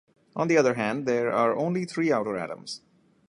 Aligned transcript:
On 0.35 0.47
the 0.47 0.57
other 0.57 0.73
hand, 0.73 1.05
there 1.05 1.31
are 1.31 1.55
only 1.55 1.85
three 1.85 2.11
outer 2.11 2.35
atoms. 2.35 2.81